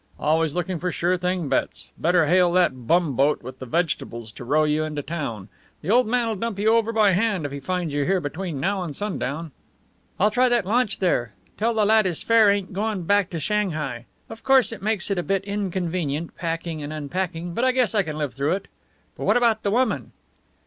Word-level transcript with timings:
"Always 0.19 0.55
looking 0.55 0.79
for 0.79 0.91
sure 0.91 1.15
thing 1.15 1.47
bets! 1.47 1.91
Better 1.95 2.25
hail 2.25 2.51
that 2.53 2.87
bumboat 2.87 3.43
with 3.43 3.59
the 3.59 3.67
vegetables 3.67 4.31
to 4.31 4.43
row 4.43 4.63
you 4.63 4.83
into 4.83 5.03
town. 5.03 5.47
The 5.83 5.91
old 5.91 6.07
man'll 6.07 6.35
dump 6.37 6.57
you 6.57 6.69
over 6.73 6.91
by 6.91 7.11
hand 7.11 7.45
if 7.45 7.51
he 7.51 7.59
finds 7.59 7.93
you 7.93 8.03
here 8.05 8.19
between 8.19 8.59
now 8.59 8.81
and 8.81 8.95
sundown." 8.95 9.51
"I'll 10.19 10.31
try 10.31 10.49
the 10.49 10.63
launch 10.67 10.97
there. 10.97 11.35
Tell 11.55 11.75
the 11.75 11.85
lad 11.85 12.05
his 12.05 12.23
fare 12.23 12.49
ain't 12.51 12.73
goin' 12.73 13.03
back 13.03 13.29
to 13.29 13.39
Shanghai. 13.39 14.07
Of 14.27 14.43
course 14.43 14.71
it 14.71 14.81
makes 14.81 15.11
it 15.11 15.19
a 15.19 15.21
bit 15.21 15.43
inconvenient, 15.43 16.35
packing 16.35 16.81
and 16.81 16.91
unpacking; 16.91 17.53
but 17.53 17.63
I 17.63 17.71
guess 17.71 17.93
I 17.93 18.01
can 18.01 18.17
live 18.17 18.33
through 18.33 18.53
it. 18.53 18.69
But 19.15 19.25
what 19.25 19.37
about 19.37 19.61
the 19.61 19.69
woman?" 19.69 20.13